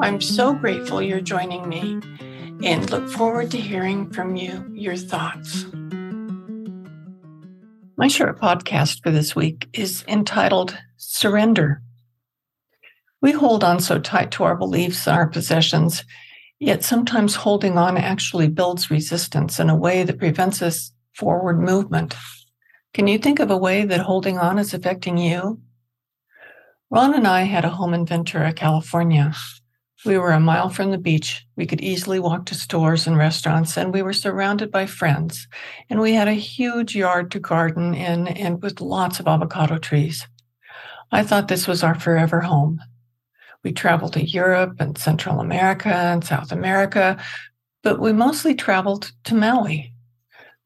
I'm 0.00 0.20
so 0.20 0.54
grateful 0.54 1.02
you're 1.02 1.20
joining 1.20 1.68
me 1.68 2.00
and 2.64 2.90
look 2.90 3.10
forward 3.10 3.50
to 3.50 3.58
hearing 3.58 4.10
from 4.10 4.36
you 4.36 4.66
your 4.72 4.96
thoughts. 4.96 5.66
My 7.96 8.08
short 8.08 8.40
podcast 8.40 9.02
for 9.02 9.10
this 9.10 9.36
week 9.36 9.68
is 9.72 10.04
entitled 10.08 10.76
Surrender. 10.96 11.82
We 13.20 13.32
hold 13.32 13.62
on 13.62 13.80
so 13.80 13.98
tight 13.98 14.30
to 14.32 14.44
our 14.44 14.56
beliefs 14.56 15.06
and 15.06 15.16
our 15.16 15.28
possessions, 15.28 16.04
yet 16.58 16.82
sometimes 16.82 17.34
holding 17.34 17.76
on 17.76 17.96
actually 17.96 18.48
builds 18.48 18.90
resistance 18.90 19.60
in 19.60 19.68
a 19.68 19.76
way 19.76 20.04
that 20.04 20.18
prevents 20.18 20.62
us 20.62 20.92
forward 21.14 21.60
movement. 21.60 22.16
Can 22.94 23.06
you 23.06 23.18
think 23.18 23.40
of 23.40 23.50
a 23.50 23.58
way 23.58 23.84
that 23.84 24.00
holding 24.00 24.38
on 24.38 24.58
is 24.58 24.72
affecting 24.72 25.18
you? 25.18 25.60
Ron 26.90 27.14
and 27.14 27.26
I 27.26 27.42
had 27.42 27.64
a 27.64 27.70
home 27.70 27.94
in 27.94 28.06
Ventura, 28.06 28.52
California. 28.52 29.32
We 30.04 30.18
were 30.18 30.32
a 30.32 30.40
mile 30.40 30.68
from 30.68 30.90
the 30.90 30.98
beach. 30.98 31.46
We 31.54 31.64
could 31.64 31.80
easily 31.80 32.18
walk 32.18 32.46
to 32.46 32.56
stores 32.56 33.06
and 33.06 33.16
restaurants, 33.16 33.76
and 33.76 33.92
we 33.92 34.02
were 34.02 34.12
surrounded 34.12 34.72
by 34.72 34.86
friends. 34.86 35.46
And 35.88 36.00
we 36.00 36.14
had 36.14 36.26
a 36.26 36.34
huge 36.34 36.96
yard 36.96 37.30
to 37.30 37.38
garden 37.38 37.94
in 37.94 38.26
and 38.26 38.60
with 38.60 38.80
lots 38.80 39.20
of 39.20 39.28
avocado 39.28 39.78
trees. 39.78 40.26
I 41.12 41.22
thought 41.22 41.46
this 41.46 41.68
was 41.68 41.84
our 41.84 41.94
forever 41.94 42.40
home. 42.40 42.80
We 43.62 43.72
traveled 43.72 44.14
to 44.14 44.24
Europe 44.24 44.80
and 44.80 44.98
Central 44.98 45.38
America 45.38 45.94
and 45.94 46.24
South 46.24 46.50
America, 46.50 47.22
but 47.84 48.00
we 48.00 48.12
mostly 48.12 48.56
traveled 48.56 49.12
to 49.24 49.36
Maui. 49.36 49.94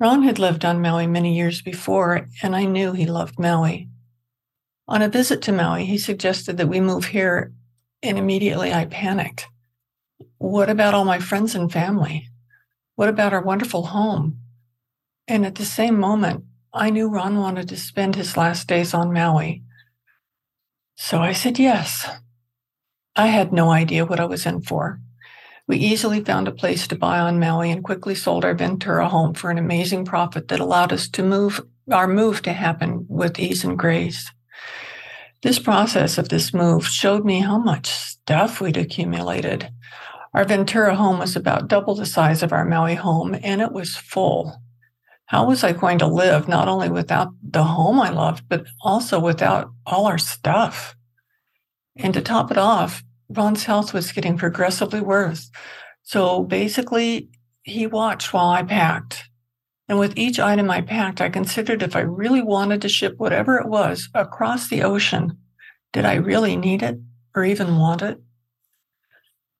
Ron 0.00 0.22
had 0.22 0.38
lived 0.38 0.64
on 0.64 0.80
Maui 0.80 1.06
many 1.06 1.36
years 1.36 1.60
before, 1.60 2.26
and 2.42 2.56
I 2.56 2.64
knew 2.64 2.92
he 2.92 3.04
loved 3.04 3.38
Maui. 3.38 3.88
On 4.88 5.02
a 5.02 5.08
visit 5.08 5.42
to 5.42 5.52
Maui, 5.52 5.84
he 5.84 5.98
suggested 5.98 6.56
that 6.56 6.68
we 6.68 6.80
move 6.80 7.06
here 7.06 7.52
and 8.02 8.16
oh. 8.16 8.20
immediately 8.20 8.72
I 8.72 8.86
panicked. 8.86 9.48
What 10.38 10.70
about 10.70 10.94
all 10.94 11.04
my 11.04 11.18
friends 11.18 11.54
and 11.54 11.72
family? 11.72 12.28
What 12.94 13.08
about 13.08 13.32
our 13.32 13.42
wonderful 13.42 13.86
home? 13.86 14.38
And 15.28 15.44
at 15.44 15.56
the 15.56 15.64
same 15.64 15.98
moment, 15.98 16.44
I 16.72 16.90
knew 16.90 17.08
Ron 17.08 17.38
wanted 17.38 17.68
to 17.70 17.76
spend 17.76 18.16
his 18.16 18.36
last 18.36 18.68
days 18.68 18.94
on 18.94 19.12
Maui. 19.12 19.62
So 20.96 21.18
I 21.18 21.32
said 21.32 21.58
yes. 21.58 22.08
I 23.14 23.28
had 23.28 23.52
no 23.52 23.70
idea 23.70 24.04
what 24.04 24.20
I 24.20 24.26
was 24.26 24.46
in 24.46 24.62
for. 24.62 25.00
We 25.68 25.78
easily 25.78 26.22
found 26.22 26.46
a 26.46 26.52
place 26.52 26.86
to 26.88 26.96
buy 26.96 27.18
on 27.18 27.40
Maui 27.40 27.70
and 27.70 27.82
quickly 27.82 28.14
sold 28.14 28.44
our 28.44 28.54
Ventura 28.54 29.08
home 29.08 29.34
for 29.34 29.50
an 29.50 29.58
amazing 29.58 30.04
profit 30.04 30.48
that 30.48 30.60
allowed 30.60 30.92
us 30.92 31.08
to 31.08 31.22
move 31.22 31.66
our 31.90 32.08
move 32.08 32.42
to 32.42 32.52
happen 32.52 33.06
with 33.08 33.38
ease 33.38 33.64
and 33.64 33.78
grace. 33.78 34.32
This 35.46 35.60
process 35.60 36.18
of 36.18 36.28
this 36.28 36.52
move 36.52 36.84
showed 36.84 37.24
me 37.24 37.38
how 37.38 37.56
much 37.56 37.86
stuff 37.86 38.60
we'd 38.60 38.76
accumulated. 38.76 39.70
Our 40.34 40.44
Ventura 40.44 40.96
home 40.96 41.20
was 41.20 41.36
about 41.36 41.68
double 41.68 41.94
the 41.94 42.04
size 42.04 42.42
of 42.42 42.52
our 42.52 42.64
Maui 42.64 42.96
home, 42.96 43.38
and 43.44 43.60
it 43.60 43.70
was 43.70 43.96
full. 43.96 44.60
How 45.26 45.46
was 45.46 45.62
I 45.62 45.70
going 45.70 46.00
to 46.00 46.08
live 46.08 46.48
not 46.48 46.66
only 46.66 46.90
without 46.90 47.28
the 47.48 47.62
home 47.62 48.00
I 48.00 48.10
loved, 48.10 48.48
but 48.48 48.66
also 48.80 49.20
without 49.20 49.70
all 49.86 50.06
our 50.06 50.18
stuff? 50.18 50.96
And 51.94 52.12
to 52.14 52.20
top 52.20 52.50
it 52.50 52.58
off, 52.58 53.04
Ron's 53.28 53.62
health 53.62 53.94
was 53.94 54.10
getting 54.10 54.36
progressively 54.36 55.00
worse. 55.00 55.48
So 56.02 56.42
basically, 56.42 57.28
he 57.62 57.86
watched 57.86 58.32
while 58.32 58.48
I 58.48 58.64
packed. 58.64 59.22
And 59.88 59.98
with 59.98 60.18
each 60.18 60.40
item 60.40 60.70
I 60.70 60.80
packed, 60.80 61.20
I 61.20 61.28
considered 61.28 61.82
if 61.82 61.94
I 61.94 62.00
really 62.00 62.42
wanted 62.42 62.82
to 62.82 62.88
ship 62.88 63.14
whatever 63.18 63.56
it 63.58 63.68
was 63.68 64.08
across 64.14 64.68
the 64.68 64.82
ocean, 64.82 65.38
did 65.92 66.04
I 66.04 66.14
really 66.14 66.56
need 66.56 66.82
it 66.82 66.98
or 67.34 67.44
even 67.44 67.78
want 67.78 68.02
it? 68.02 68.20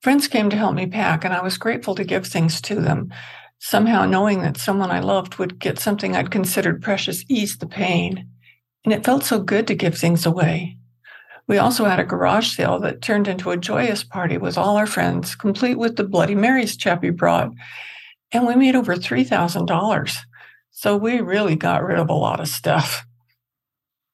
Friends 0.03 0.29
came 0.29 0.51
to 0.51 0.57
help 0.57 0.75
me 0.75 0.87
pack, 0.87 1.25
and 1.25 1.33
I 1.33 1.43
was 1.43 1.59
grateful 1.59 1.95
to 1.95 2.05
give 2.05 2.27
things 2.27 2.61
to 2.63 2.77
them. 2.77 3.13
Somehow, 3.59 4.05
knowing 4.05 4.43
that 4.43 4.57
someone 4.57 4.91
I 4.91 5.01
loved 5.01 5.37
would 5.37 5.59
get 5.59 5.79
something 5.79 6.15
I'd 6.15 6.31
considered 6.31 6.83
precious 6.83 7.25
eased 7.29 7.61
the 7.61 7.67
pain. 7.67 8.29
And 8.85 8.93
it 8.93 9.05
felt 9.05 9.25
so 9.25 9.41
good 9.41 9.67
to 9.69 9.75
give 9.75 9.97
things 9.97 10.27
away. 10.27 10.77
We 11.49 11.59
also 11.59 11.85
had 11.85 12.01
a 12.01 12.05
garage 12.05 12.55
sale 12.55 12.79
that 12.81 13.03
turned 13.03 13.29
into 13.29 13.51
a 13.51 13.57
joyous 13.57 14.03
party 14.03 14.37
with 14.37 14.59
all 14.59 14.77
our 14.77 14.87
friends, 14.87 15.35
complete 15.35 15.79
with 15.79 15.97
the 15.97 16.05
Bloody 16.05 16.35
Marys 16.35 16.77
Chappie 16.77 17.11
brought 17.11 17.51
and 18.33 18.47
we 18.47 18.55
made 18.55 18.77
over 18.77 18.95
$3,000. 18.95 20.17
So 20.71 20.97
we 20.97 21.21
really 21.21 21.57
got 21.57 21.85
rid 21.85 21.99
of 21.99 22.11
a 22.11 22.15
lot 22.15 22.41
of 22.41 22.49
stuff. 22.49 23.07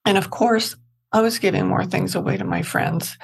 And 0.05 0.19
of 0.19 0.31
course, 0.31 0.77
I 1.13 1.21
was 1.21 1.39
giving 1.39 1.67
more 1.67 1.85
things 1.85 2.15
away 2.15 2.37
to 2.37 2.45
my 2.45 2.63
friends. 2.63 3.17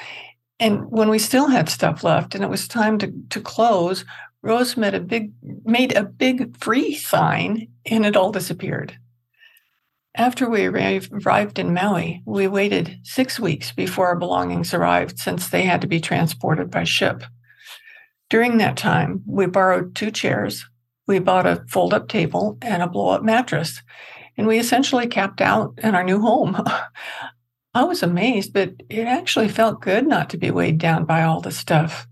And 0.61 0.91
when 0.91 1.09
we 1.09 1.19
still 1.19 1.49
had 1.49 1.69
stuff 1.69 2.03
left 2.03 2.35
and 2.35 2.43
it 2.43 2.51
was 2.51 2.67
time 2.67 2.99
to, 2.99 3.13
to 3.31 3.41
close, 3.41 4.05
Rose 4.43 4.77
made 4.77 4.95
a 4.95 5.01
big 5.01 5.33
made 5.65 5.97
a 5.97 6.05
big 6.05 6.57
free 6.57 6.95
sign 6.95 7.69
and 7.87 8.07
it 8.07 8.17
all 8.17 8.33
disappeared. 8.33 8.97
After 10.15 10.49
we 10.49 10.65
arrived 10.67 11.59
in 11.59 11.75
Maui, 11.75 12.23
we 12.25 12.49
waited 12.49 12.99
six 13.05 13.39
weeks 13.39 13.73
before 13.73 14.09
our 14.09 14.17
belongings 14.17 14.75
arrived 14.75 15.19
since 15.19 15.49
they 15.49 15.63
had 15.63 15.81
to 15.83 15.87
be 15.87 16.01
transported 16.01 16.71
by 16.71 16.85
ship. 16.85 17.23
During 18.31 18.59
that 18.59 18.77
time, 18.77 19.23
we 19.27 19.47
borrowed 19.47 19.95
two 19.95 20.11
chairs, 20.11 20.69
we 21.09 21.19
bought 21.19 21.47
a 21.47 21.65
fold 21.69 21.93
up 21.93 22.09
table 22.09 22.59
and 22.63 22.83
a 22.83 22.89
blow 22.89 23.09
up 23.09 23.25
mattress, 23.25 23.83
and 24.37 24.47
we 24.47 24.59
essentially 24.59 25.09
capped 25.09 25.41
out 25.41 25.75
in 25.83 25.97
our 25.97 26.05
new 26.05 26.21
home. 26.21 26.63
I 27.75 27.85
was 27.85 28.03
amazed, 28.03 28.53
but 28.53 28.75
it 28.89 29.07
actually 29.07 29.49
felt 29.49 29.83
good 29.83 30.07
not 30.07 30.31
to 30.31 30.39
be 30.39 30.51
weighed 30.51 30.79
down 30.79 31.05
by 31.05 31.23
all 31.23 31.41
the 31.41 31.51
stuff. 31.51 32.07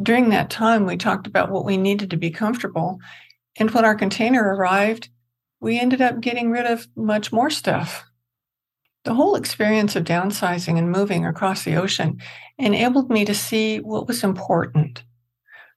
During 0.00 0.30
that 0.30 0.50
time, 0.50 0.86
we 0.86 0.96
talked 0.96 1.26
about 1.26 1.50
what 1.50 1.64
we 1.64 1.76
needed 1.76 2.10
to 2.10 2.16
be 2.16 2.30
comfortable. 2.30 2.98
And 3.56 3.70
when 3.70 3.84
our 3.84 3.94
container 3.94 4.42
arrived, 4.42 5.10
we 5.60 5.78
ended 5.78 6.00
up 6.00 6.20
getting 6.20 6.50
rid 6.50 6.66
of 6.66 6.88
much 6.96 7.32
more 7.32 7.50
stuff. 7.50 8.04
The 9.04 9.14
whole 9.14 9.34
experience 9.34 9.94
of 9.94 10.04
downsizing 10.04 10.78
and 10.78 10.90
moving 10.90 11.26
across 11.26 11.64
the 11.64 11.76
ocean 11.76 12.20
enabled 12.56 13.10
me 13.10 13.24
to 13.24 13.34
see 13.34 13.78
what 13.78 14.06
was 14.06 14.24
important. 14.24 15.04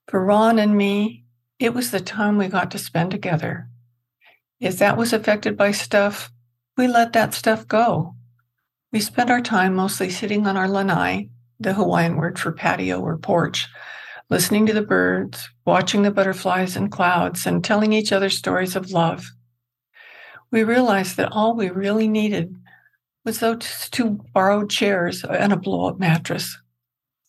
For 0.08 0.24
Ron 0.24 0.60
and 0.60 0.78
me, 0.78 1.25
it 1.60 1.74
was 1.74 1.92
the 1.92 2.00
time 2.00 2.38
we 2.38 2.48
got 2.48 2.72
to 2.72 2.78
spend 2.78 3.12
together. 3.12 3.68
If 4.60 4.78
that 4.80 4.98
was 4.98 5.14
affected 5.14 5.58
by 5.58 5.72
stuff, 5.72 6.32
we 6.78 6.88
let 6.88 7.14
that 7.14 7.34
stuff 7.34 7.68
go. 7.68 8.16
We 8.92 9.00
spent 9.00 9.30
our 9.30 9.42
time 9.42 9.76
mostly 9.76 10.10
sitting 10.10 10.48
on 10.48 10.58
our 10.58 10.68
lanai, 10.68 11.30
the 11.60 11.74
Hawaiian 11.74 12.18
word 12.18 12.38
for 12.38 12.52
patio 12.52 13.00
or 13.00 13.18
porch, 13.18 13.68
listening 14.30 14.66
to 14.66 14.74
the 14.74 14.82
birds, 14.82 15.50
watching 15.66 16.02
the 16.02 16.12
butterflies 16.12 16.76
and 16.76 16.92
clouds, 16.92 17.46
and 17.46 17.64
telling 17.64 17.94
each 17.94 18.12
other 18.12 18.30
stories 18.30 18.76
of 18.76 18.92
love. 18.92 19.26
We 20.52 20.64
realized 20.64 21.18
that 21.18 21.32
all 21.32 21.56
we 21.56 21.70
really 21.70 22.08
needed 22.08 22.56
was 23.24 23.40
those 23.40 23.90
two 23.92 24.20
borrowed 24.34 24.70
chairs 24.70 25.24
and 25.24 25.54
a 25.54 25.58
blow 25.58 25.88
up 25.88 26.00
mattress. 26.00 26.58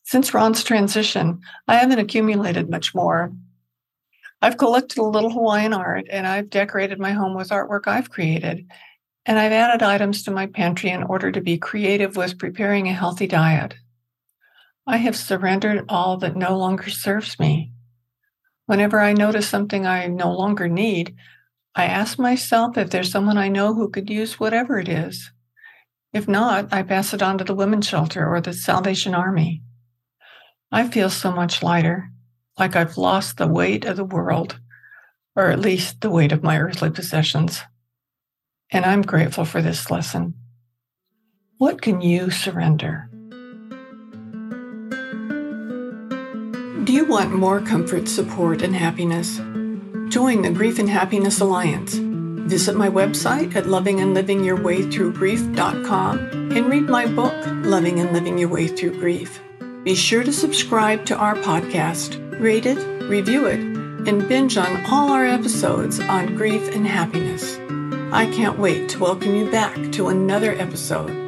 Since 0.05 0.35
Ron's 0.35 0.63
transition, 0.63 1.41
I 1.67 1.77
haven't 1.77 1.99
accumulated 1.99 2.71
much 2.71 2.95
more, 2.95 3.33
I've 4.43 4.59
collected 4.59 4.99
a 4.99 5.03
little 5.03 5.31
Hawaiian 5.31 5.73
art 5.73 6.07
and 6.11 6.27
I've 6.27 6.51
decorated 6.51 6.99
my 6.99 7.13
home 7.13 7.35
with 7.35 7.49
artwork 7.49 7.87
I've 7.87 8.11
created. 8.11 8.67
And 9.25 9.39
I've 9.39 9.53
added 9.53 9.83
items 9.83 10.23
to 10.23 10.31
my 10.31 10.47
pantry 10.47 10.91
in 10.91 11.03
order 11.03 11.33
to 11.33 11.41
be 11.41 11.59
creative 11.59 12.17
with 12.17 12.39
preparing 12.39 12.87
a 12.87 12.93
healthy 12.93 13.27
diet. 13.27 13.75
I 14.87 14.99
have 14.99 15.17
surrendered 15.17 15.85
all 15.89 16.17
that 16.19 16.37
no 16.37 16.57
longer 16.57 16.91
serves 16.91 17.39
me. 17.41 17.73
Whenever 18.67 19.01
I 19.01 19.15
notice 19.15 19.49
something 19.49 19.87
I 19.87 20.07
no 20.07 20.33
longer 20.33 20.69
need, 20.69 21.17
I 21.75 21.87
ask 21.87 22.19
myself 22.19 22.79
if 22.79 22.91
there's 22.91 23.11
someone 23.11 23.39
I 23.39 23.49
know 23.49 23.75
who 23.75 23.91
could 23.91 24.09
use 24.09 24.39
whatever 24.39 24.79
it 24.79 24.89
is. 24.89 25.33
If 26.13 26.29
not, 26.29 26.73
I 26.73 26.83
pass 26.83 27.13
it 27.13 27.23
on 27.23 27.39
to 27.39 27.45
the 27.45 27.55
women's 27.55 27.89
shelter 27.89 28.29
or 28.29 28.41
the 28.41 28.53
Salvation 28.53 29.15
Army. 29.15 29.63
I 30.71 30.89
feel 30.89 31.11
so 31.11 31.33
much 31.33 31.63
lighter 31.63 32.11
like 32.59 32.77
I've 32.77 32.97
lost 32.97 33.37
the 33.37 33.49
weight 33.49 33.85
of 33.85 33.97
the 33.97 34.05
world, 34.05 34.59
or 35.35 35.51
at 35.51 35.61
least 35.61 36.01
the 36.01 36.11
weight 36.11 36.33
of 36.33 36.43
my 36.43 36.59
earthly 36.59 36.91
possessions. 36.91 37.63
And 38.71 38.85
I'm 38.85 39.03
grateful 39.03 39.45
for 39.45 39.63
this 39.63 39.89
lesson. 39.91 40.35
What 41.59 41.81
can 41.81 42.01
you 42.01 42.31
surrender? 42.31 43.09
Do 46.85 46.93
you 46.93 47.05
want 47.05 47.33
more 47.33 47.61
comfort, 47.61 48.09
support, 48.09 48.63
and 48.63 48.77
happiness? 48.77 49.41
Join 50.09 50.43
the 50.43 50.51
Grief 50.51 50.79
and 50.79 50.89
Happiness 50.89 51.41
Alliance. 51.41 51.95
Visit 51.95 52.77
my 52.77 52.89
website 52.89 53.57
at 53.57 53.65
lovingandlivingyourwaythroughgrief.com 53.65 56.19
and 56.57 56.71
read 56.71 56.89
my 56.89 57.07
book, 57.07 57.35
Loving 57.65 57.99
and 57.99 58.13
Living 58.13 58.39
Your 58.39 58.49
Way 58.49 58.69
Through 58.69 59.01
Grief. 59.01 59.41
Be 59.87 59.95
sure 59.95 60.25
to 60.25 60.33
subscribe 60.33 61.05
to 61.07 61.17
our 61.17 61.37
podcast, 61.37 62.19
rate 62.41 62.67
it, 62.67 62.77
review 63.09 63.47
it, 63.47 63.61
and 63.61 64.29
binge 64.29 64.57
on 64.57 64.85
all 64.87 65.13
our 65.13 65.25
episodes 65.25 66.01
on 66.01 66.35
grief 66.35 66.75
and 66.75 66.85
happiness. 66.85 67.57
I 68.13 68.29
can't 68.35 68.59
wait 68.59 68.89
to 68.89 68.99
welcome 68.99 69.37
you 69.37 69.49
back 69.49 69.93
to 69.93 70.09
another 70.09 70.55
episode 70.55 71.26